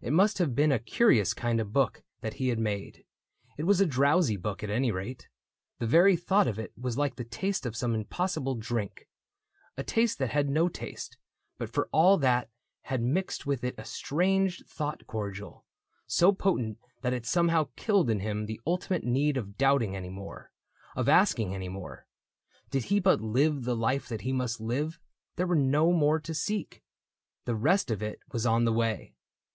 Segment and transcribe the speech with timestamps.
[0.00, 3.04] It must have been a curious kind of book That he had made:
[3.58, 5.28] it was a drowsy book At any rate.
[5.78, 9.00] The very thought of it Was like the taste of some impossible drink
[9.76, 11.18] —•A taste that had no taste,
[11.58, 12.48] but for all that
[12.84, 15.66] Had mixed with it a strange thought cordial,
[16.06, 20.50] So potent that it somehow killed in him The ultimate need of doubting any more—
[20.96, 22.06] Of asking any more.
[22.70, 24.98] Did he but live The life that he must live,
[25.36, 26.82] there were no more To seek.—
[27.44, 29.12] The rest of it was on the way.